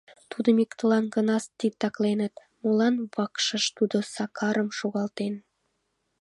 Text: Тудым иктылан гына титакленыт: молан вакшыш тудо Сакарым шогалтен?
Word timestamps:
Тудым 0.31 0.55
иктылан 0.63 1.05
гына 1.15 1.35
титакленыт: 1.59 2.33
молан 2.61 2.95
вакшыш 3.13 3.65
тудо 3.77 3.97
Сакарым 4.13 4.69
шогалтен? 4.77 5.33